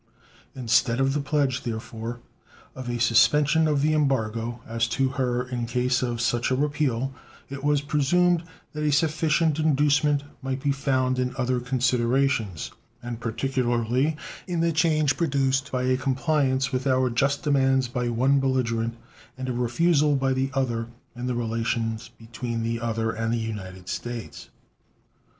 [0.55, 2.21] Instead of a pledge, therefore,
[2.75, 7.13] of a suspension of the embargo as to her in case of such a repeal,
[7.51, 8.43] it was presumed
[8.73, 12.71] that a sufficient inducement might be found in other considerations,
[13.03, 14.17] and particularly
[14.47, 18.97] in the change produced by a compliance with our just demands by one belligerent
[19.37, 23.87] and a refusal by the other in the relations between the other and the United
[23.87, 24.49] States.